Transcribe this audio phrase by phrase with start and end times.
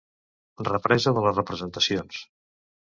[0.69, 2.23] Represa de les representacions.